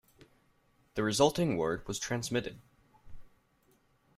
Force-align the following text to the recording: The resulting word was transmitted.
The 0.95 1.03
resulting 1.03 1.57
word 1.57 1.87
was 1.87 1.99
transmitted. 1.99 2.59